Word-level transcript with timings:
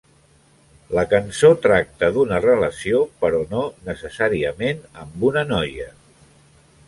La 0.99 1.01
cançó 1.09 1.51
tracta 1.65 2.09
d'una 2.15 2.39
relació, 2.45 3.03
però 3.25 3.43
no 3.53 3.67
necessàriament 3.89 4.83
amb 5.03 5.27
una 5.31 5.45
noia. 5.55 5.89